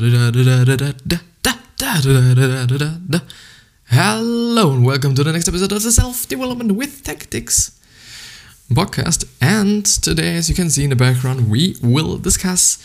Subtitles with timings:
[0.00, 0.32] Hello
[4.72, 7.78] and welcome to the next episode of the Self Development with Tactics
[8.72, 9.26] podcast.
[9.42, 12.82] And today, as you can see in the background, we will discuss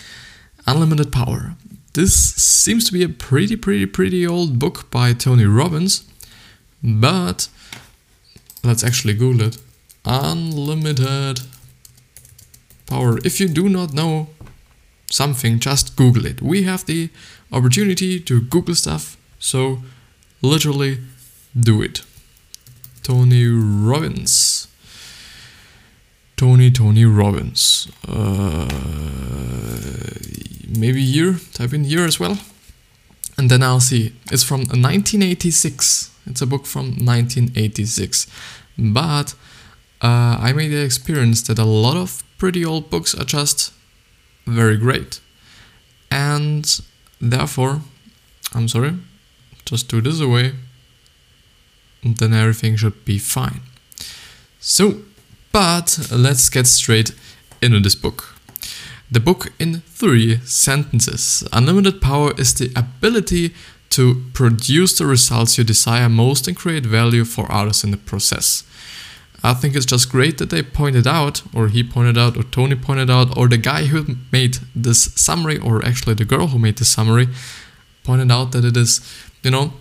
[0.67, 1.55] Unlimited Power.
[1.93, 6.03] This seems to be a pretty, pretty, pretty old book by Tony Robbins,
[6.83, 7.47] but
[8.61, 9.57] let's actually Google it.
[10.03, 11.39] Unlimited
[12.87, 13.19] Power.
[13.19, 14.27] If you do not know
[15.09, 16.41] something, just Google it.
[16.41, 17.09] We have the
[17.51, 19.81] opportunity to Google stuff, so
[20.41, 20.99] literally
[21.57, 22.01] do it.
[23.03, 24.67] Tony Robbins.
[26.35, 27.87] Tony Tony Robbins.
[28.07, 28.67] Uh,
[30.67, 31.37] maybe year.
[31.53, 32.37] Type in year as well,
[33.37, 34.13] and then I'll see.
[34.31, 36.11] It's from 1986.
[36.27, 38.27] It's a book from 1986,
[38.77, 39.35] but
[40.01, 43.71] uh, I made the experience that a lot of pretty old books are just
[44.45, 45.19] very great.
[46.11, 46.81] And
[47.19, 47.81] therefore,
[48.53, 48.93] I'm sorry,
[49.65, 50.53] just do this away,
[52.03, 53.61] and then everything should be fine.
[54.59, 55.01] So,
[55.51, 57.11] but let's get straight
[57.61, 58.35] into this book.
[59.11, 61.47] The book in three sentences.
[61.53, 63.53] Unlimited power is the ability
[63.91, 68.63] to produce the results you desire most and create value for others in the process.
[69.43, 72.75] I think it's just great that they pointed out, or he pointed out, or Tony
[72.75, 76.77] pointed out, or the guy who made this summary, or actually the girl who made
[76.77, 77.27] the summary,
[78.03, 79.01] pointed out that it is,
[79.43, 79.73] you know,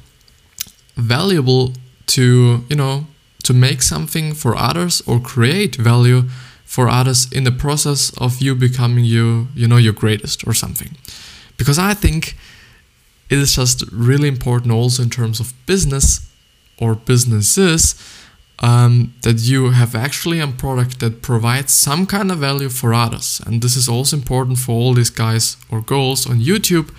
[0.96, 1.72] valuable
[2.06, 3.06] to, you know,
[3.42, 6.22] to make something for others or create value
[6.64, 10.96] for others in the process of you becoming you, you know, your greatest or something.
[11.56, 12.36] Because I think
[13.30, 16.28] it is just really important also in terms of business
[16.78, 17.94] or businesses
[18.60, 23.40] um, that you have actually a product that provides some kind of value for others.
[23.46, 26.90] And this is also important for all these guys or girls on YouTube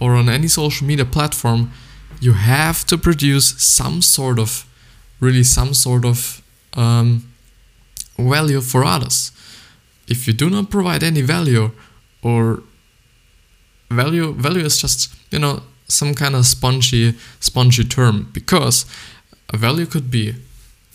[0.00, 1.70] or on any social media platform.
[2.20, 4.64] You have to produce some sort of,
[5.20, 6.42] really, some sort of
[6.74, 7.28] um,
[8.18, 9.32] value for others.
[10.08, 11.70] If you do not provide any value,
[12.22, 12.62] or
[13.90, 18.86] value, value is just you know some kind of spongy, spongy term because
[19.52, 20.34] a value could be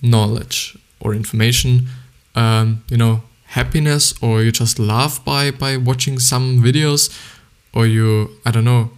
[0.01, 1.87] knowledge or information,
[2.35, 7.09] um, you know, happiness, or you just laugh by by watching some videos,
[7.73, 8.91] or you I don't know.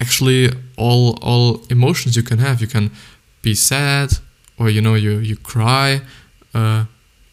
[0.00, 2.60] Actually, all all emotions you can have.
[2.60, 2.90] You can
[3.42, 4.18] be sad,
[4.58, 6.02] or you know, you you cry,
[6.54, 6.84] uh,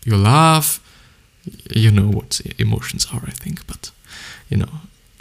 [0.06, 0.80] you laugh.
[1.70, 3.92] You know what emotions are, I think, but
[4.50, 4.72] you know.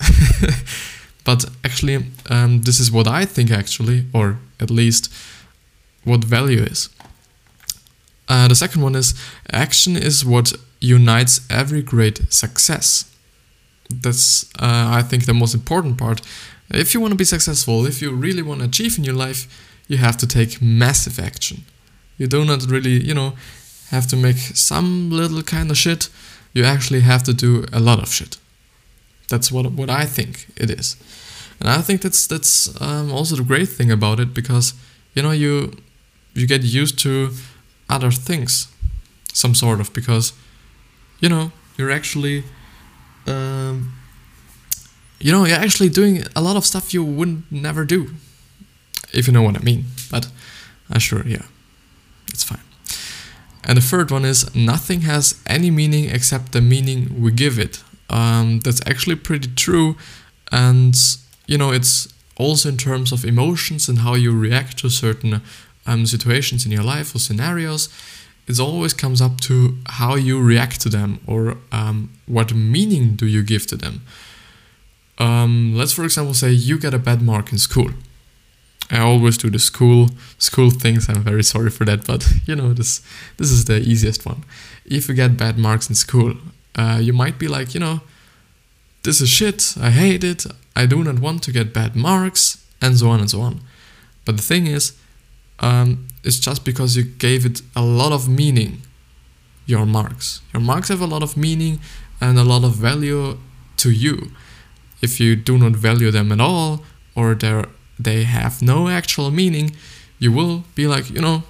[1.25, 5.13] but actually, um, this is what I think, actually, or at least
[6.05, 6.89] what value is.
[8.29, 9.15] Uh, the second one is
[9.53, 13.05] action is what unites every great success.
[13.91, 16.21] That's, uh, I think, the most important part.
[16.71, 19.47] If you want to be successful, if you really want to achieve in your life,
[19.89, 21.65] you have to take massive action.
[22.19, 23.35] You do not really, you know,
[23.91, 26.09] have to make some little kind of shit.
[26.55, 28.39] You actually have to do a lot of shit.
[29.29, 30.97] That's what what I think it is,
[31.61, 34.75] and I think that's that's um, also the great thing about it because
[35.15, 35.73] you know you
[36.35, 37.31] you get used to
[37.89, 38.69] other things,
[39.33, 40.33] some sort of because
[41.21, 42.45] you know you're actually
[43.27, 43.93] um,
[45.21, 48.11] you know you're actually doing a lot of stuff you wouldn't never do
[49.15, 49.85] if you know what I mean.
[50.11, 50.29] But
[50.91, 51.43] I'm sure, yeah,
[52.29, 52.61] it's fine.
[53.65, 57.83] And the third one is nothing has any meaning except the meaning we give it.
[58.11, 59.97] Um, that's actually pretty true,
[60.53, 60.95] and
[61.47, 65.41] you know it's also in terms of emotions and how you react to certain
[65.87, 67.89] um, situations in your life or scenarios.
[68.47, 73.27] It always comes up to how you react to them or um, what meaning do
[73.27, 74.03] you give to them.
[75.19, 77.91] Um, let's, for example, say you get a bad mark in school.
[78.91, 81.09] I always do the school school things.
[81.09, 83.01] I'm very sorry for that, but you know this
[83.39, 84.45] this is the easiest one.
[84.85, 86.35] If you get bad marks in school,
[86.77, 88.01] uh, you might be like, you know,
[89.03, 89.75] this is shit.
[89.81, 90.45] I hate it.
[90.77, 93.61] I do not want to get bad marks, and so on and so on.
[94.25, 94.97] But the thing is,
[95.61, 98.83] um, it's just because you gave it a lot of meaning.
[99.67, 100.43] Your marks.
[100.53, 101.81] Your marks have a lot of meaning
[102.21, 103.39] and a lot of value
[103.79, 104.31] to you.
[105.01, 106.83] If you do not value them at all,
[107.15, 107.35] or
[107.99, 109.77] they have no actual meaning,
[110.19, 111.45] you will be like, you know,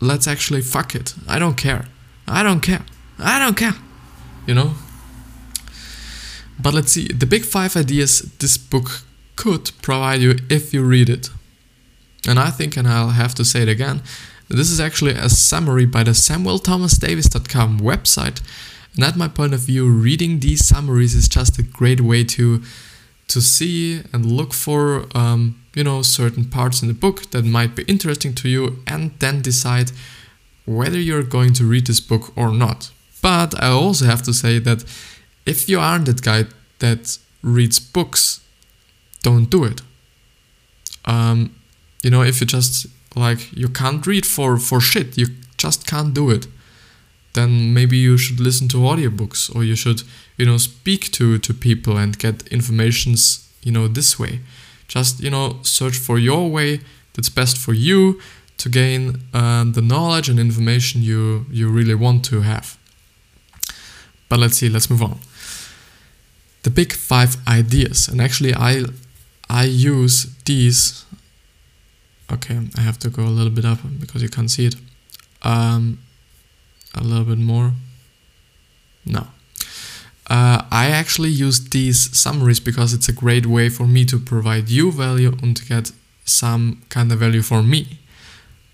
[0.00, 1.14] let's actually fuck it.
[1.28, 1.86] I don't care.
[2.28, 2.84] I don't care.
[3.18, 3.74] I don't care.
[4.46, 4.74] You know?
[6.58, 7.08] But let's see.
[7.08, 9.02] The big five ideas this book
[9.36, 11.30] could provide you if you read it.
[12.26, 14.02] And I think, and I'll have to say it again,
[14.48, 18.40] this is actually a summary by the SamuelThomasDavies.com website.
[18.94, 22.62] And at my point of view, reading these summaries is just a great way to
[23.28, 27.74] to see and look for um, you know certain parts in the book that might
[27.74, 29.90] be interesting to you, and then decide
[30.64, 32.90] whether you're going to read this book or not.
[33.20, 34.84] But I also have to say that
[35.46, 36.44] if you aren't that guy
[36.80, 38.40] that reads books,
[39.22, 39.80] don't do it.
[41.04, 41.54] Um,
[42.02, 45.26] you know, if you just like you can't read for for shit, you
[45.56, 46.46] just can't do it.
[47.32, 50.02] Then maybe you should listen to audiobooks or you should,
[50.36, 54.40] you know, speak to to people and get informations, you know, this way.
[54.88, 56.80] Just you know, search for your way
[57.14, 58.20] that's best for you
[58.58, 62.78] to gain um, the knowledge and information you you really want to have.
[64.28, 65.18] But let's see, let's move on.
[66.66, 68.86] The big five ideas, and actually, I
[69.48, 71.04] I use these.
[72.32, 74.74] Okay, I have to go a little bit up because you can't see it.
[75.42, 76.00] Um,
[76.92, 77.70] a little bit more.
[79.04, 79.28] No.
[80.28, 84.68] Uh, I actually use these summaries because it's a great way for me to provide
[84.68, 85.92] you value and to get
[86.24, 88.00] some kind of value for me.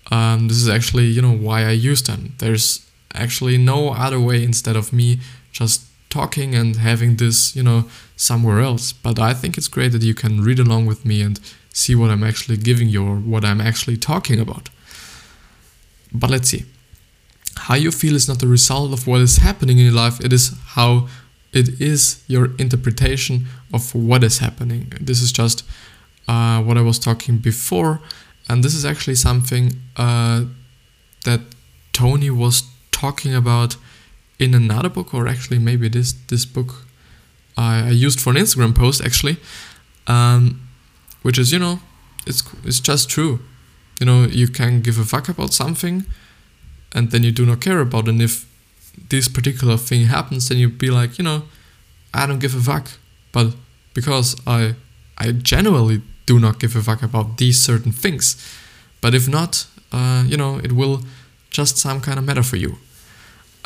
[0.09, 2.33] Um, this is actually, you know, why I use them.
[2.39, 5.19] There's actually no other way instead of me
[5.51, 7.79] just talking and having this, you know,
[8.15, 8.93] somewhere else.
[9.05, 11.39] But I think it's great that you can read along with me and
[11.73, 14.69] see what I'm actually giving you or what I'm actually talking about.
[16.13, 16.63] But let's see.
[17.67, 20.33] How you feel is not the result of what is happening in your life, it
[20.33, 20.45] is
[20.77, 21.07] how
[21.51, 24.91] it is your interpretation of what is happening.
[24.99, 25.63] This is just
[26.27, 27.99] uh, what I was talking before,
[28.49, 29.65] and this is actually something
[29.97, 30.45] uh,
[31.25, 31.41] that
[31.91, 33.77] Tony was talking about
[34.39, 36.85] in another book, or actually maybe this this book
[37.57, 39.37] I, I used for an Instagram post actually,
[40.07, 40.67] um,
[41.21, 41.79] which is you know
[42.25, 43.39] it's it's just true.
[43.99, 46.05] You know you can give a fuck about something,
[46.93, 48.11] and then you do not care about it.
[48.11, 48.45] And if
[49.09, 51.43] this particular thing happens, then you be like you know
[52.13, 52.91] I don't give a fuck,
[53.31, 53.55] but
[53.93, 54.75] because I
[55.17, 58.37] I genuinely do not give a fuck about these certain things.
[59.01, 61.01] But if not, uh, you know, it will
[61.49, 62.77] just some kind of matter for you.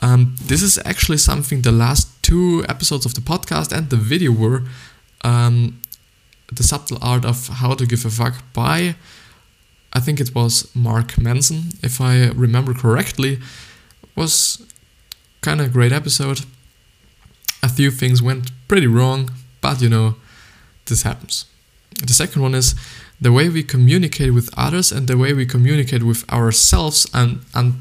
[0.01, 4.31] Um, this is actually something the last two episodes of the podcast and the video
[4.31, 4.63] were
[5.23, 5.81] um,
[6.51, 8.95] the subtle art of how to give a fuck by
[9.93, 13.39] I think it was Mark Manson, if I remember correctly,
[14.15, 14.61] was
[15.41, 16.41] kind of a great episode.
[17.63, 20.15] A few things went pretty wrong, but you know,
[20.85, 21.45] this happens.
[22.05, 22.75] The second one is
[23.19, 27.73] the way we communicate with others and the way we communicate with ourselves and, and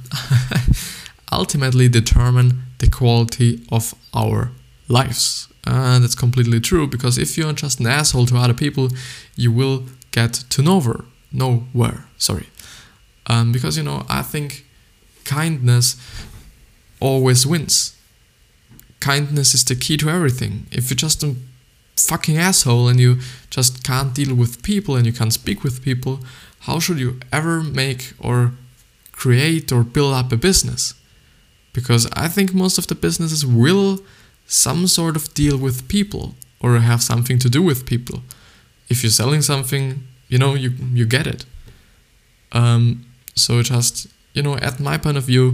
[1.33, 4.51] ultimately determine the quality of our
[4.89, 5.49] lives.
[5.65, 8.91] And it's completely true because if you're just an asshole to other people,
[9.35, 11.05] you will get to nowhere.
[11.33, 12.47] Nowhere, sorry.
[13.27, 14.65] Um, because you know, I think
[15.25, 15.97] kindness
[17.01, 17.97] always wins.
[19.01, 20.67] Kindness is the key to everything.
[20.71, 21.35] If you're just a
[21.97, 23.19] fucking asshole and you
[23.51, 26.21] just can't deal with people and you can't speak with people,
[26.61, 28.53] how should you ever make or
[29.13, 30.95] create or build up a business?
[31.77, 34.01] Because I think most of the businesses will
[34.47, 38.23] some sort of deal with people or have something to do with people.
[38.89, 39.85] If you're selling something,
[40.33, 41.45] you know, you you get it.
[42.53, 45.47] Um, so just you know, at my point of view,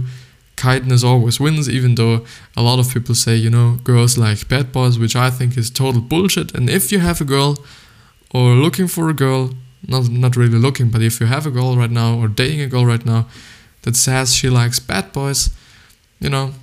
[0.55, 1.69] kindness always wins.
[1.69, 2.25] Even though
[2.55, 5.69] a lot of people say, you know, girls like bad boys, which I think is
[5.69, 6.55] total bullshit.
[6.55, 7.51] And if you have a girl
[8.31, 9.41] or looking for a girl,
[9.85, 12.71] not not really looking, but if you have a girl right now or dating a
[12.73, 13.27] girl right now
[13.81, 15.49] that says she likes bad boys,
[16.23, 16.53] you know,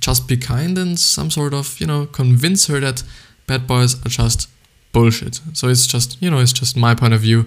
[0.00, 3.02] just be kind and some sort of, you know, convince her that
[3.46, 4.48] bad boys are just
[4.92, 5.40] bullshit.
[5.52, 7.46] So it's just, you know, it's just my point of view.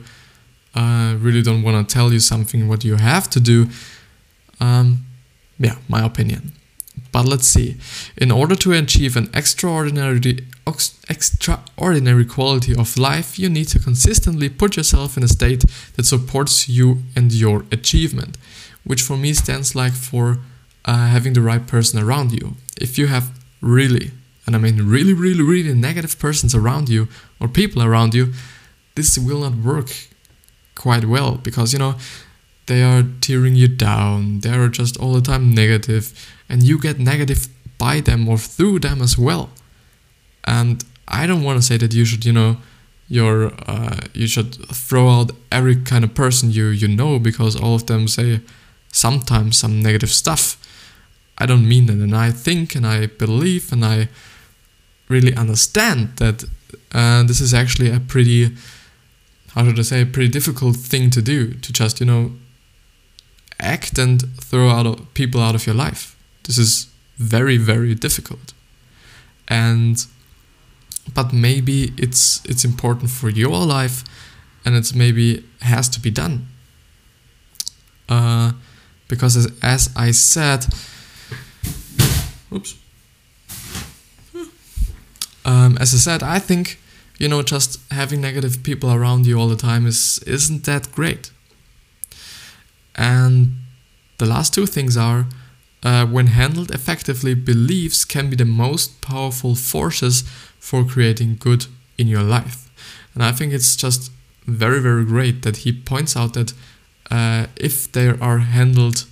[0.76, 3.68] I really don't want to tell you something what you have to do.
[4.60, 5.06] Um,
[5.58, 6.54] yeah, my opinion.
[7.12, 7.78] But let's see.
[8.18, 10.46] In order to achieve an extraordinary
[11.10, 15.64] extraordinary quality of life, you need to consistently put yourself in a state
[15.96, 18.38] that supports you and your achievement,
[18.84, 20.38] which for me stands like for
[20.86, 22.56] uh, having the right person around you.
[22.80, 23.32] If you have
[23.62, 24.12] really,
[24.46, 27.08] and I mean really, really, really negative persons around you
[27.40, 28.34] or people around you,
[28.96, 29.92] this will not work
[30.76, 31.96] quite well because you know
[32.68, 36.14] they are tearing you down, they are just all the time negative,
[36.48, 39.50] and you get negative by them or through them as well.
[40.46, 42.58] And I don't want to say that you should, you know,
[43.10, 47.74] your uh, you should throw out every kind of person you you know because all
[47.76, 48.40] of them say
[48.92, 50.58] sometimes some negative stuff
[51.40, 51.94] I don't mean that.
[51.94, 54.10] And I think and I believe and I
[55.08, 56.44] really understand that
[56.92, 58.56] uh, this is actually a pretty,
[59.54, 62.32] how should I say, a pretty difficult thing to do to just, you know,
[63.60, 66.16] act and throw out people out of your life.
[66.44, 66.88] This is
[67.20, 68.54] very very difficult
[69.50, 70.06] and
[71.14, 74.04] but maybe it's it's important for your life
[74.64, 76.48] and it's maybe has to be done
[78.08, 78.54] uh,
[79.10, 80.66] because as, as i said
[82.54, 82.78] oops
[85.46, 86.80] um, as i said i think
[87.18, 91.32] you know just having negative people around you all the time is isn't that great
[92.96, 93.56] and
[94.18, 95.26] the last two things are
[95.84, 100.24] uh, when handled effectively, beliefs can be the most powerful forces
[100.60, 102.70] for creating good in your life.
[103.14, 104.12] And I think it's just
[104.46, 106.54] very, very great that he points out that
[107.10, 109.06] uh, if they are handled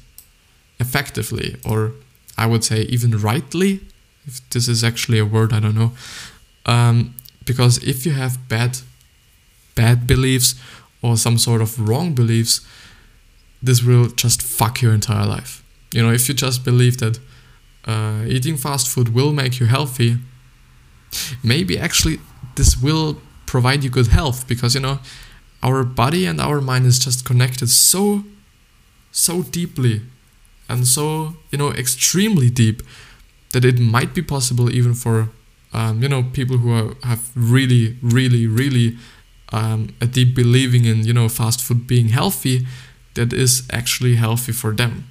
[0.79, 1.93] effectively, or
[2.37, 3.81] I would say even rightly,
[4.25, 5.91] if this is actually a word, I don't know.
[6.65, 7.15] Um,
[7.45, 8.79] because if you have bad,
[9.75, 10.55] bad beliefs
[11.01, 12.65] or some sort of wrong beliefs,
[13.63, 15.63] this will just fuck your entire life.
[15.93, 17.19] You know, if you just believe that
[17.85, 20.17] uh, eating fast food will make you healthy,
[21.43, 22.19] maybe actually
[22.55, 24.99] this will provide you good health because you know
[25.63, 28.23] our body and our mind is just connected so
[29.11, 30.01] so deeply
[30.69, 32.81] and so you know extremely deep
[33.53, 35.29] that it might be possible even for
[35.73, 38.97] um, you know people who are, have really really really
[39.51, 42.65] um, a deep believing in you know fast food being healthy
[43.15, 45.09] that is actually healthy for them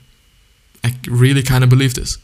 [0.84, 2.18] I really kind of believe this.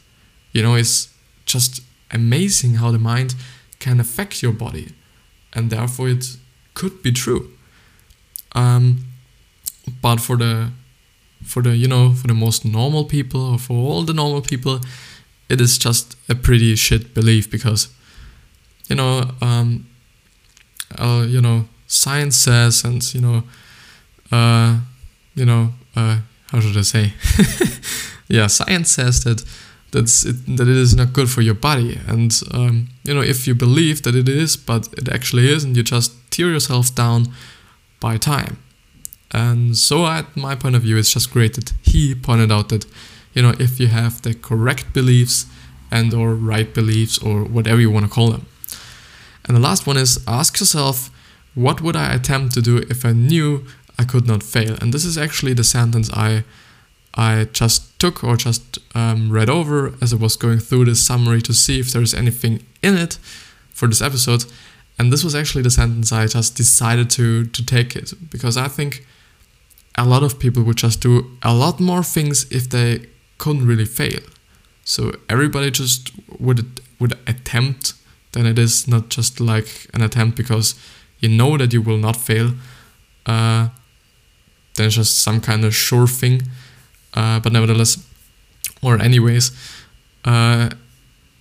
[0.53, 1.09] You know, it's
[1.45, 3.35] just amazing how the mind
[3.79, 4.93] can affect your body,
[5.53, 6.37] and therefore it
[6.73, 7.51] could be true.
[8.55, 9.05] Um,
[10.01, 10.71] but for the
[11.45, 14.79] for the you know for the most normal people or for all the normal people,
[15.49, 17.89] it is just a pretty shit belief because
[18.89, 19.85] you know um,
[20.97, 23.43] uh, you know science says and you know
[24.31, 24.79] uh,
[25.35, 27.13] you know uh, how should I say
[28.27, 29.43] yeah, science says that
[29.91, 33.47] that's it, that it is not good for your body, and um, you know if
[33.47, 37.27] you believe that it is, but it actually isn't, you just tear yourself down
[37.99, 38.57] by time.
[39.33, 42.85] And so, at my point of view, it's just great that he pointed out that
[43.33, 45.47] you know if you have the correct beliefs
[45.91, 48.45] and or right beliefs or whatever you want to call them.
[49.45, 51.09] And the last one is ask yourself,
[51.53, 53.65] what would I attempt to do if I knew
[53.99, 54.75] I could not fail?
[54.81, 56.43] And this is actually the sentence I
[57.15, 61.41] I just took or just um, read over as I was going through this summary
[61.43, 63.19] to see if there's anything in it
[63.71, 64.45] for this episode.
[64.97, 68.67] And this was actually the sentence I just decided to to take it because I
[68.67, 69.05] think
[69.95, 73.07] a lot of people would just do a lot more things if they
[73.37, 74.21] couldn't really fail.
[74.83, 77.93] So everybody just would would attempt.
[78.31, 80.75] Then it is not just like an attempt because
[81.19, 82.53] you know that you will not fail.
[83.25, 83.69] Uh,
[84.75, 86.41] then it's just some kind of sure thing
[87.13, 88.03] uh, but nevertheless,
[88.81, 89.51] or anyways,
[90.25, 90.69] uh,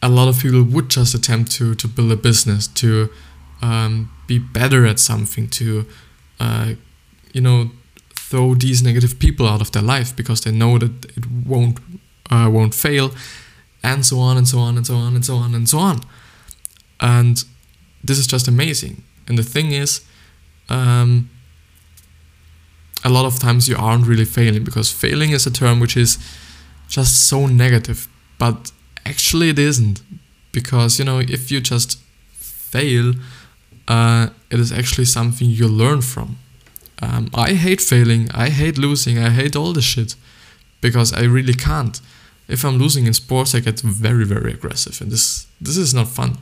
[0.03, 3.09] a lot of people would just attempt to to build a business, to
[3.63, 5.87] um, be better at something, to
[6.41, 6.75] uh,
[7.33, 7.71] you know
[8.33, 11.79] throw these negative people out of their life because they know that it won't
[12.31, 13.11] uh, won't fail,
[13.83, 16.01] and so on and so on and so on and so on and so on,
[16.99, 17.45] and
[18.03, 19.03] this is just amazing.
[19.29, 20.01] And the thing is.
[20.69, 21.29] Um,
[23.05, 26.19] a lot of times you aren't really failing because failing is a term which is
[26.89, 28.07] just so negative
[28.39, 28.71] but
[29.05, 30.03] actually it isn't
[30.53, 31.99] because you know if you just
[32.73, 33.13] fail
[33.89, 36.39] uh, it is actually something you learn from
[37.03, 40.15] um, i hate failing i hate losing i hate all the shit
[40.81, 42.01] because i really can't
[42.49, 46.09] if i'm losing in sports i get very very aggressive and this this is not
[46.09, 46.39] fun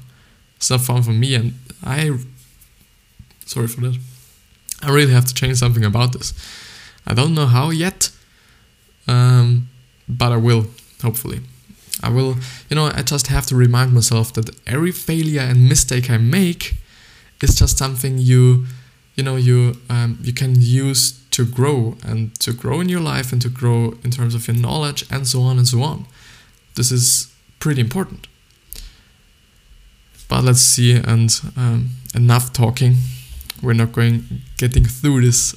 [0.56, 2.10] it's not fun for me and i
[3.46, 3.98] sorry for that
[4.82, 6.32] I really have to change something about this.
[7.06, 8.10] I don't know how yet,
[9.06, 9.68] um,
[10.08, 10.66] but I will,
[11.02, 11.40] hopefully.
[12.02, 12.36] I will,
[12.70, 16.76] you know, I just have to remind myself that every failure and mistake I make
[17.42, 18.66] is just something you,
[19.20, 23.32] you know, you um, you can use to grow and to grow in your life
[23.32, 26.06] and to grow in terms of your knowledge and so on and so on.
[26.74, 28.28] This is pretty important.
[30.26, 32.94] But let's see, and um, enough talking
[33.62, 34.24] we're not going
[34.56, 35.54] getting through this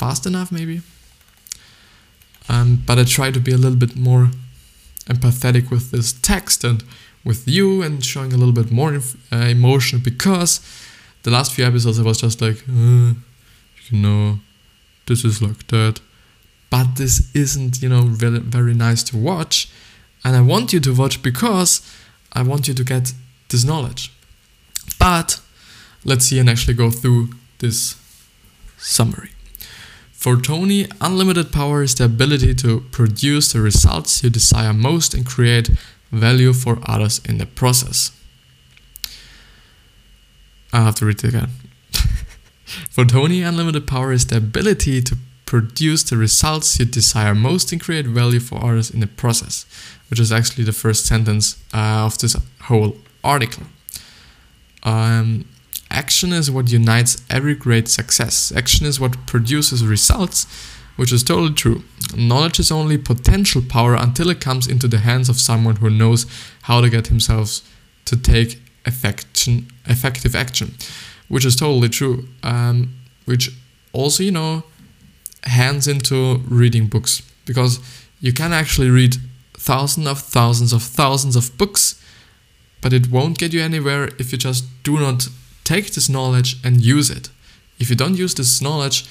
[0.00, 0.82] fast enough maybe
[2.50, 4.30] um, but i try to be a little bit more
[5.06, 6.84] empathetic with this text and
[7.24, 9.00] with you and showing a little bit more
[9.32, 10.60] uh, emotion because
[11.24, 13.12] the last few episodes i was just like uh,
[13.90, 14.38] you know
[15.06, 16.00] this is like that
[16.70, 19.68] but this isn't you know very, very nice to watch
[20.24, 21.82] and i want you to watch because
[22.32, 23.12] i want you to get
[23.48, 24.10] this knowledge
[24.98, 25.40] but
[26.06, 27.96] Let's see and actually go through this
[28.76, 29.30] summary.
[30.12, 35.24] For Tony, unlimited power is the ability to produce the results you desire most and
[35.24, 35.70] create
[36.12, 38.10] value for others in the process.
[40.74, 41.50] I have to read it again.
[42.90, 45.16] for Tony, unlimited power is the ability to
[45.46, 49.66] produce the results you desire most and create value for others in the process,
[50.10, 53.62] which is actually the first sentence uh, of this whole article.
[54.82, 55.44] Um,
[55.92, 58.52] action is what unites every great success.
[58.56, 60.46] Action is what produces results,
[60.96, 61.84] which is totally true.
[62.16, 66.26] Knowledge is only potential power until it comes into the hands of someone who knows
[66.62, 67.60] how to get himself
[68.06, 70.74] to take affection, effective action,
[71.28, 72.28] which is totally true.
[72.42, 73.50] Um, which
[73.92, 74.64] also, you know,
[75.44, 77.80] hands into reading books because
[78.20, 79.16] you can actually read
[79.54, 82.02] thousands of thousands of thousands of books,
[82.80, 85.28] but it won't get you anywhere if you just do not
[85.64, 87.30] take this knowledge and use it.
[87.78, 89.06] If you don't use this knowledge,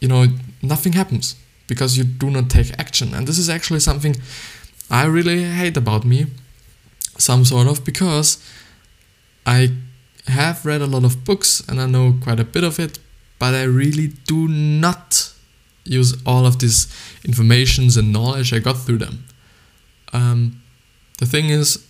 [0.00, 0.26] you know,
[0.62, 1.36] nothing happens
[1.66, 3.14] because you do not take action.
[3.14, 4.16] And this is actually something
[4.90, 6.26] I really hate about me,
[7.18, 8.38] some sort of, because
[9.48, 9.72] I
[10.26, 12.98] have read a lot of books and I know quite a bit of it,
[13.38, 15.32] but I really do not
[15.84, 16.86] use all of these
[17.24, 19.24] informations and knowledge I got through them.
[20.12, 20.60] Um,
[21.18, 21.82] the thing is,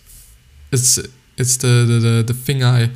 [0.71, 0.99] it's
[1.37, 2.91] it's the, the, the, the thing I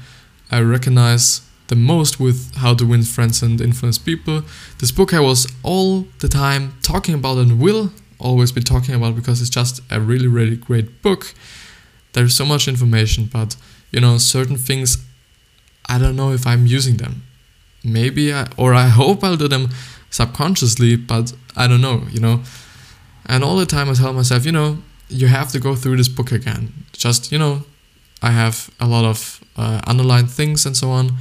[0.50, 4.44] I recognize the most with how to win friends and influence people.
[4.80, 9.16] This book I was all the time talking about and will always be talking about
[9.16, 11.34] because it's just a really really great book.
[12.14, 13.58] There's so much information, but
[13.94, 14.98] you know certain things
[15.88, 17.24] I don't know if I'm using them.
[17.84, 19.70] Maybe I or I hope I'll do them
[20.10, 22.42] subconsciously, but I don't know, you know.
[23.26, 24.78] And all the time I tell myself, you know,
[25.10, 26.74] you have to go through this book again.
[26.94, 27.64] Just, you know,
[28.22, 31.14] I have a lot of uh, underlined things and so on.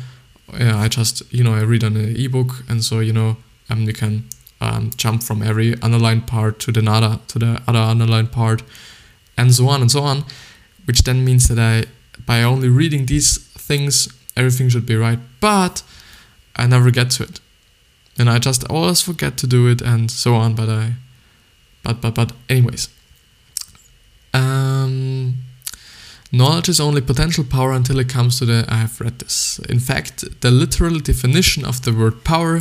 [0.59, 3.37] Yeah, I just, you know, I read on an ebook, and so, you know,
[3.71, 4.29] um, you can
[4.61, 8.63] um, jump from every underlined part to the other, to the other underlined part,
[9.37, 10.25] and so on and so on.
[10.85, 11.89] Which then means that I,
[12.27, 15.19] by only reading these things, everything should be right.
[15.41, 15.83] But
[16.57, 17.41] I never get to it
[18.19, 20.55] and I just always forget to do it and so on.
[20.55, 20.93] But I,
[21.83, 22.89] but but but anyways,
[24.35, 25.37] um,
[26.31, 28.65] knowledge is only potential power until it comes to the.
[28.69, 29.59] I have read this.
[29.69, 32.61] In fact, the literal definition of the word power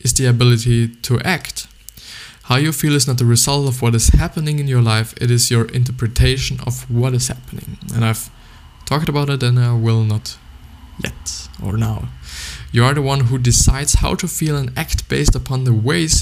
[0.00, 1.66] is the ability to act.
[2.44, 5.30] How you feel is not the result of what is happening in your life, it
[5.30, 7.78] is your interpretation of what is happening.
[7.94, 8.30] And I've
[8.92, 10.36] talked about it and I will not
[11.02, 11.98] yet or now.
[12.72, 16.14] You are the one who decides how to feel and act based upon the ways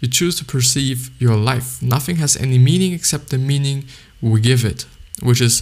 [0.00, 1.68] you choose to perceive your life.
[1.82, 3.84] Nothing has any meaning except the meaning
[4.20, 4.80] we give it,
[5.22, 5.54] which is,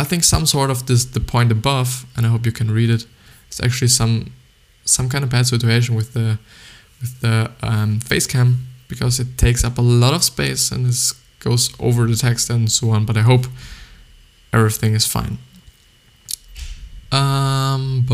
[0.00, 2.90] I think, some sort of this the point above, and I hope you can read
[2.90, 3.06] it.
[3.48, 4.32] It's actually some
[4.84, 6.38] some kind of bad situation with the
[7.00, 8.48] with the um, face cam
[8.88, 11.14] because it takes up a lot of space and this
[11.46, 13.06] goes over the text and so on.
[13.06, 13.44] But I hope
[14.52, 15.38] everything is fine.
[17.12, 18.06] Um,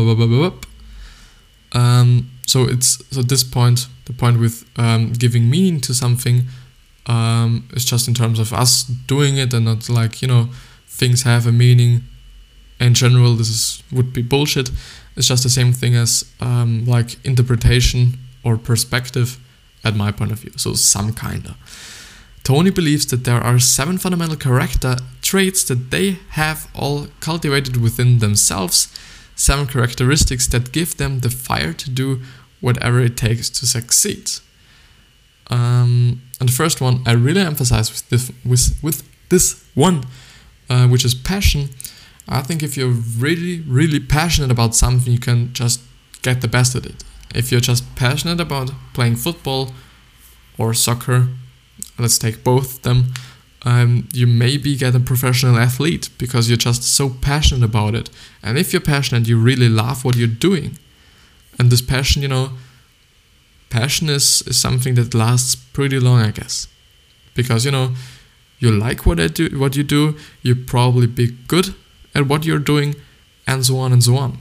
[1.71, 6.43] um, so it's so this point, the point with um, giving meaning to something,
[7.05, 10.49] um, is just in terms of us doing it and not like you know
[10.87, 12.03] things have a meaning.
[12.79, 14.71] In general, this is would be bullshit.
[15.15, 19.37] It's just the same thing as um, like interpretation or perspective,
[19.83, 20.51] at my point of view.
[20.55, 21.55] So some kinda.
[22.49, 28.17] Tony believes that there are seven fundamental character traits that they have all cultivated within
[28.17, 28.87] themselves
[29.35, 32.21] seven characteristics that give them the fire to do
[32.59, 34.31] whatever it takes to succeed.
[35.51, 40.05] Um, and the first one I really emphasize with this, with, with this one,
[40.71, 41.69] uh, which is passion.
[42.27, 45.81] I think if you're really, really passionate about something, you can just
[46.23, 47.03] get the best at it.
[47.35, 49.71] If you're just passionate about playing football
[50.57, 51.27] or soccer,
[51.99, 53.13] let's take both of them,
[53.63, 58.09] um, you maybe get a professional athlete because you're just so passionate about it.
[58.41, 60.77] And if you're passionate, you really love what you're doing.
[61.57, 62.51] And this passion, you know,
[63.69, 66.67] passion is, is something that lasts pretty long, I guess.
[67.35, 67.95] Because, you know,
[68.59, 71.75] you like what I do what you do, you probably be good
[72.15, 72.95] at what you're doing,
[73.47, 74.39] and so on and so on.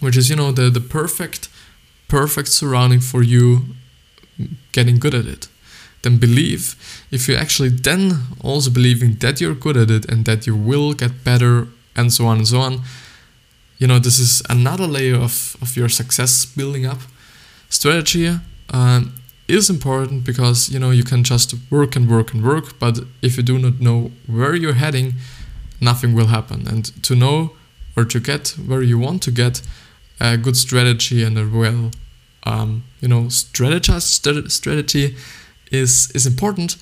[0.00, 1.48] Which is, you know, the, the perfect,
[2.08, 3.76] perfect surrounding for you
[4.72, 5.48] getting good at it
[6.02, 6.74] then believe.
[7.10, 10.94] If you actually then also believing that you're good at it and that you will
[10.94, 12.82] get better and so on and so on,
[13.78, 17.00] you know, this is another layer of, of your success building up.
[17.68, 18.38] Strategy
[18.70, 19.14] um,
[19.48, 23.36] is important because, you know, you can just work and work and work, but if
[23.36, 25.14] you do not know where you're heading,
[25.80, 26.68] nothing will happen.
[26.68, 27.52] And to know
[27.96, 29.62] or to get where you want to get,
[30.20, 31.90] a good strategy and a well,
[32.44, 35.16] um, you know, strategized strategy
[35.70, 36.76] is is important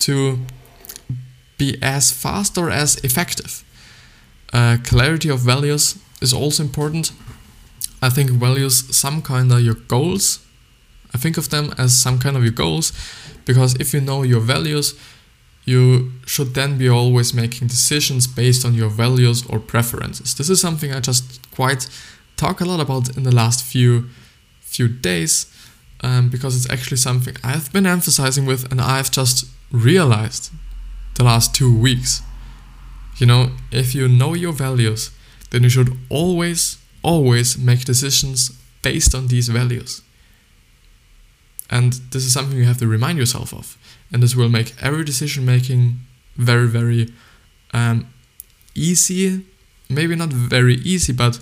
[0.00, 0.38] to
[1.58, 3.64] be as fast or as effective.
[4.52, 7.12] Uh, clarity of values is also important.
[8.02, 10.40] I think values some kind of your goals.
[11.14, 12.92] I think of them as some kind of your goals
[13.44, 14.94] because if you know your values,
[15.64, 20.34] you should then be always making decisions based on your values or preferences.
[20.34, 21.88] This is something I just quite
[22.36, 24.08] talk a lot about in the last few
[24.60, 25.53] few days
[26.04, 30.52] um, because it's actually something I've been emphasizing with and I've just realized
[31.14, 32.20] the last two weeks.
[33.16, 35.10] You know, if you know your values,
[35.50, 38.50] then you should always, always make decisions
[38.82, 40.02] based on these values.
[41.70, 43.78] And this is something you have to remind yourself of.
[44.12, 46.00] And this will make every decision making
[46.36, 47.14] very, very
[47.72, 48.08] um,
[48.74, 49.46] easy.
[49.88, 51.40] Maybe not very easy, but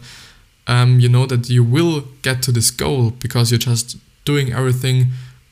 [0.68, 5.06] um, you know that you will get to this goal because you're just doing everything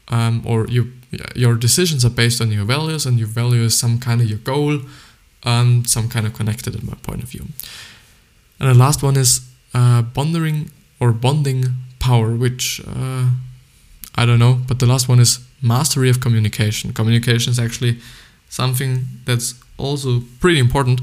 [0.08, 0.92] um, or you
[1.34, 4.38] your decisions are based on your values and your value is some kind of your
[4.38, 4.80] goal
[5.42, 7.46] and some kind of connected in my point of view.
[8.60, 9.40] And the last one is
[9.74, 11.64] uh, bonding or bonding
[11.98, 13.26] power which uh,
[14.14, 16.92] i don't know but the last one is mastery of communication.
[16.92, 17.98] Communication is actually
[18.48, 21.00] something that's also pretty important.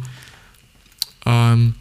[1.26, 1.76] Um,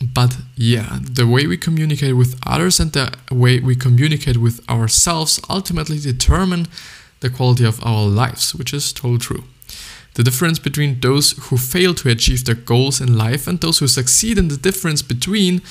[0.00, 5.40] but yeah, the way we communicate with others and the way we communicate with ourselves
[5.48, 6.66] ultimately determine
[7.20, 9.44] the quality of our lives, which is totally true.
[10.14, 13.88] The difference between those who fail to achieve their goals in life and those who
[13.88, 15.62] succeed, and the difference between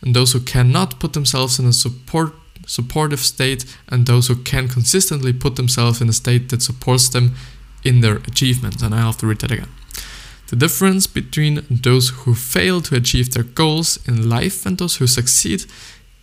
[0.00, 2.32] and those who cannot put themselves in a support
[2.66, 7.34] supportive state and those who can consistently put themselves in a state that supports them
[7.82, 8.82] in their achievements.
[8.82, 9.68] And I have to read that again.
[10.50, 15.06] The difference between those who fail to achieve their goals in life and those who
[15.06, 15.64] succeed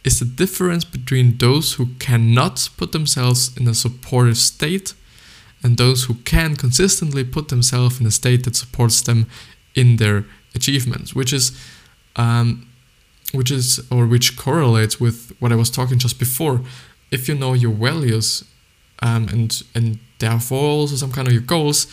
[0.04, 4.94] is the difference between those who cannot put themselves in a supportive state
[5.64, 9.28] and those who can consistently put themselves in a state that supports them
[9.76, 11.58] in their achievements, which is
[12.18, 12.68] um,
[13.32, 16.60] which is or which correlates with what I was talking just before.
[17.12, 18.44] If you know your values
[19.02, 21.88] um, and and therefore also some kind of your goals,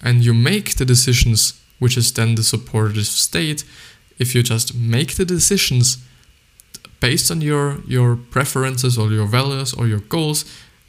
[0.00, 3.64] and you make the decisions which is then the supportive state.
[4.18, 5.98] If you just make the decisions
[7.00, 10.44] based on your your preferences or your values or your goals,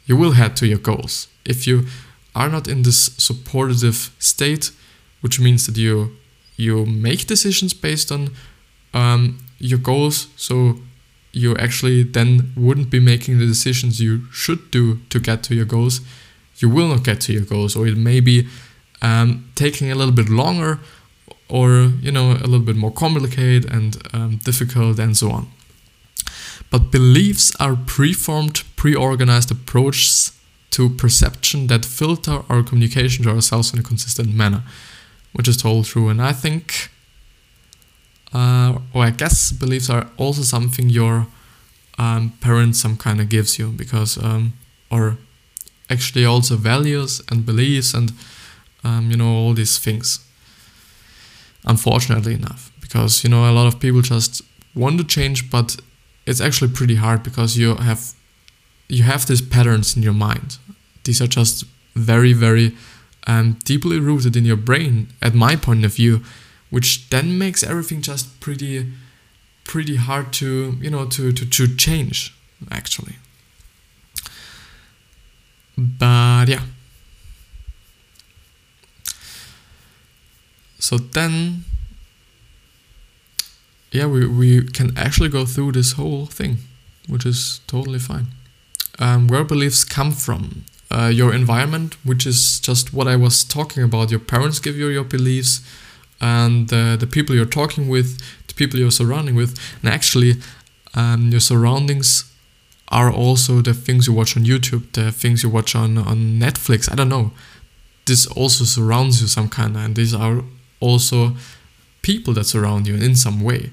[0.06, 1.28] you will head to your goals.
[1.44, 1.86] If you
[2.34, 4.70] are not in this supportive state,
[5.22, 6.16] which means that you
[6.56, 8.30] you make decisions based on
[8.94, 10.78] um, your goals, so
[11.32, 15.64] you actually then wouldn't be making the decisions you should do to get to your
[15.64, 16.00] goals.
[16.58, 18.48] You will not get to your goals, or it may be
[19.02, 20.78] um, taking a little bit longer
[21.48, 25.46] or you know a little bit more complicated and um, difficult and so on.
[26.70, 30.32] But beliefs are preformed pre-organized approaches
[30.70, 34.62] to perception that filter our communication to ourselves in a consistent manner
[35.32, 36.08] which is totally true.
[36.08, 36.90] And i think
[38.32, 41.26] uh, or i guess beliefs are also something your
[41.98, 44.54] um, parents some kind of gives you because um,
[44.90, 45.18] or
[45.90, 48.12] actually also values and beliefs and
[48.84, 50.26] um, you know, all these things.
[51.64, 54.42] Unfortunately enough, because you know, a lot of people just
[54.74, 55.76] want to change, but
[56.26, 58.14] it's actually pretty hard because you have
[58.88, 60.58] you have these patterns in your mind.
[61.04, 61.64] These are just
[61.94, 62.74] very, very
[63.26, 66.22] um, deeply rooted in your brain, at my point of view,
[66.70, 68.92] which then makes everything just pretty,
[69.64, 72.34] pretty hard to you know to to, to change
[72.70, 73.16] actually.
[75.76, 76.62] But yeah,
[80.82, 81.64] So then,
[83.92, 86.58] yeah, we, we can actually go through this whole thing,
[87.06, 88.26] which is totally fine.
[88.98, 93.84] Um, where beliefs come from, uh, your environment, which is just what I was talking
[93.84, 94.10] about.
[94.10, 95.60] Your parents give you your beliefs,
[96.20, 100.34] and uh, the people you're talking with, the people you're surrounding with, and actually,
[100.94, 102.24] um, your surroundings
[102.88, 106.90] are also the things you watch on YouTube, the things you watch on on Netflix.
[106.90, 107.30] I don't know.
[108.04, 110.42] This also surrounds you some kind and these are
[110.82, 111.36] also
[112.02, 113.70] people that surround you in some way.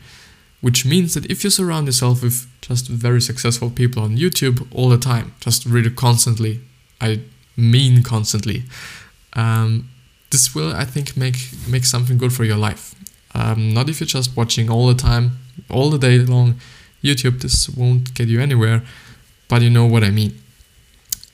[0.61, 4.89] Which means that if you surround yourself with just very successful people on YouTube all
[4.89, 6.59] the time, just really constantly,
[6.99, 7.21] I
[7.55, 8.63] mean constantly,
[9.33, 9.89] um,
[10.31, 12.93] this will, I think, make make something good for your life.
[13.33, 16.55] Um, not if you're just watching all the time, all the day long
[17.01, 17.41] YouTube.
[17.41, 18.83] This won't get you anywhere,
[19.47, 20.33] but you know what I mean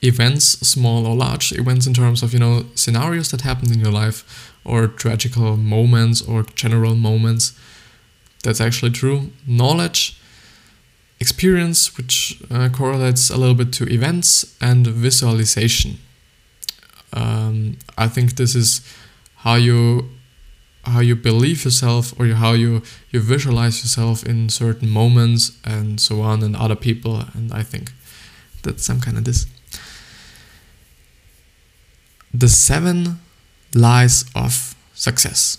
[0.02, 3.92] events, small or large events in terms of, you know, scenarios that happened in your
[3.92, 7.58] life or tragical moments or general moments.
[8.42, 9.30] That's actually true.
[9.46, 10.20] Knowledge,
[11.20, 15.98] experience, which uh, correlates a little bit to events, and visualization.
[17.12, 18.80] Um, I think this is
[19.36, 20.10] how you
[20.84, 26.20] how you believe yourself or how you you visualize yourself in certain moments and so
[26.20, 27.92] on and other people and i think
[28.62, 29.46] that's some kind of this
[32.32, 33.18] the seven
[33.74, 35.58] lies of success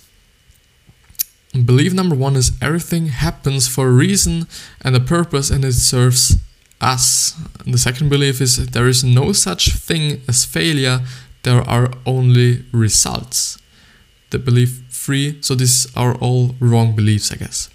[1.66, 4.48] belief number one is everything happens for a reason
[4.82, 6.38] and a purpose and it serves
[6.82, 11.02] us and the second belief is there is no such thing as failure
[11.44, 13.58] there are only results
[14.30, 15.38] the belief free.
[15.42, 17.70] So these are all wrong beliefs, I guess.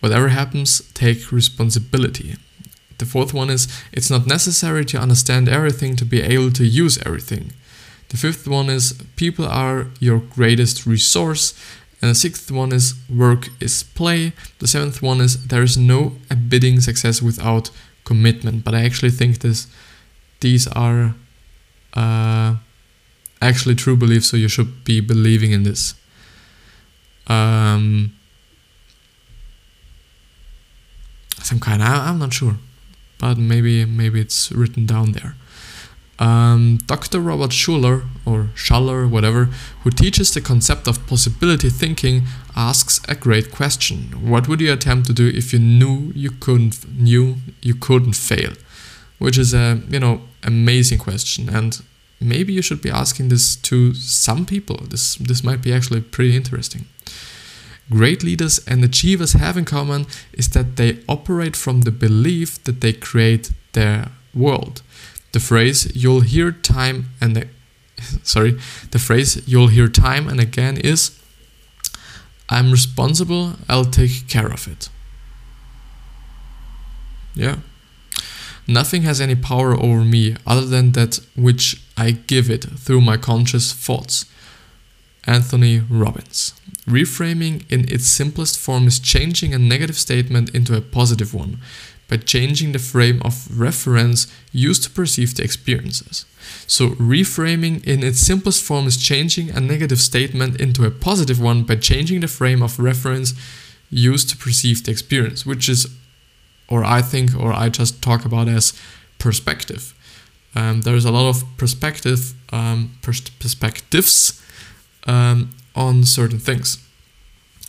[0.00, 2.36] Whatever happens, take responsibility.
[2.98, 6.98] The fourth one is it's not necessary to understand everything to be able to use
[7.06, 7.52] everything.
[8.12, 11.54] The fifth one is people are your greatest resource.
[12.02, 14.34] And the sixth one is work is play.
[14.58, 17.70] The seventh one is there is no abiding success without
[18.04, 18.64] commitment.
[18.64, 19.66] But I actually think this
[20.40, 21.14] these are
[21.94, 22.56] uh,
[23.40, 25.94] actually true beliefs, so you should be believing in this.
[27.28, 28.12] Um,
[31.42, 31.82] some kind.
[31.82, 32.56] I, I'm not sure,
[33.18, 35.34] but maybe maybe it's written down there.
[36.22, 37.18] Um, Dr.
[37.18, 39.46] Robert Schuller, or Schuller, whatever,
[39.82, 42.22] who teaches the concept of possibility thinking,
[42.54, 43.96] asks a great question.
[44.30, 48.52] What would you attempt to do if you knew you couldn't knew you couldn't fail?
[49.18, 51.82] Which is a you know amazing question, and
[52.20, 54.78] maybe you should be asking this to some people.
[54.90, 56.86] This this might be actually pretty interesting
[57.90, 62.80] great leaders and achievers have in common is that they operate from the belief that
[62.80, 64.82] they create their world.
[65.32, 67.48] The phrase you'll hear time and
[68.22, 68.58] sorry,
[68.90, 71.18] the phrase you'll hear time and again is
[72.48, 74.88] I'm responsible, I'll take care of it.
[77.34, 77.56] Yeah.
[78.68, 83.16] Nothing has any power over me other than that which I give it through my
[83.16, 84.26] conscious thoughts.
[85.24, 86.52] Anthony Robbins.
[86.86, 91.58] Reframing in its simplest form is changing a negative statement into a positive one
[92.12, 96.26] by changing the frame of reference used to perceive the experiences.
[96.66, 101.62] So, reframing in its simplest form is changing a negative statement into a positive one
[101.62, 103.32] by changing the frame of reference
[103.88, 105.86] used to perceive the experience, which is,
[106.68, 108.74] or I think, or I just talk about as
[109.18, 109.94] perspective.
[110.54, 114.38] Um, there's a lot of perspective um, pers- perspectives
[115.06, 116.76] um, on certain things.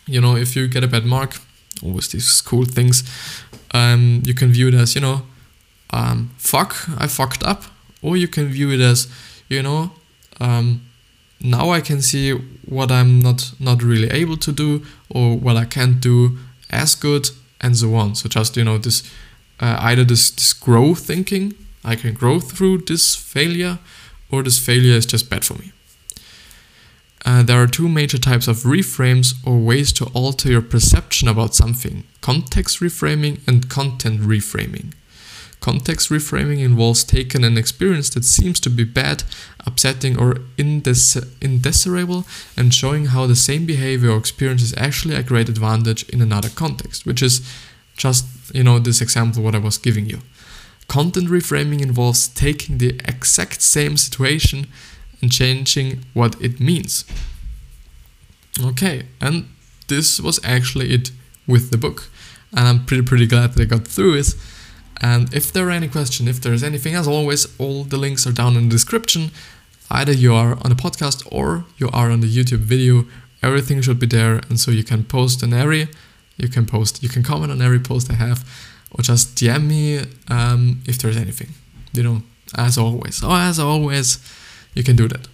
[0.06, 1.40] You know, if you get a bad mark,
[1.82, 3.04] always these cool things,
[3.74, 5.24] um, you can view it as, you know,
[5.92, 7.64] um, fuck, I fucked up.
[8.02, 9.08] Or you can view it as,
[9.48, 9.92] you know,
[10.42, 10.82] um,
[11.44, 12.32] now I can see
[12.66, 16.38] what I'm not not really able to do or what I can't do
[16.70, 17.30] as good
[17.62, 18.16] and so on.
[18.16, 19.04] So just you know this
[19.60, 23.80] uh, either this this grow thinking I can grow through this failure
[24.32, 25.72] or this failure is just bad for me.
[27.26, 31.56] Uh, there are two major types of reframes or ways to alter your perception about
[31.56, 34.94] something context reframing and content reframing.
[35.60, 39.24] Context reframing involves taking an experience that seems to be bad,
[39.66, 42.26] upsetting, or indesirable
[42.58, 46.50] and showing how the same behavior or experience is actually a great advantage in another
[46.50, 47.40] context, which is
[47.96, 50.20] just, you know, this example what I was giving you.
[50.90, 54.68] Content reframing involves taking the exact same situation
[55.24, 57.06] and changing what it means.
[58.62, 59.48] Okay, and
[59.88, 61.12] this was actually it
[61.48, 62.10] with the book,
[62.52, 64.36] and I'm pretty pretty glad that I got through it.
[65.02, 68.32] And if there are any question, if there's anything, as always, all the links are
[68.32, 69.32] down in the description.
[69.90, 73.06] Either you are on the podcast or you are on the YouTube video.
[73.42, 75.88] Everything should be there, and so you can post an area.
[76.38, 78.40] You can post, you can comment on every post I have,
[78.92, 81.50] or just DM me um, if there's anything.
[81.94, 82.22] You know,
[82.56, 83.24] as always.
[83.24, 84.20] Oh, as always
[84.74, 85.28] you can do that.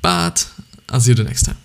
[0.00, 0.50] But
[0.88, 1.61] I'll see you the next time.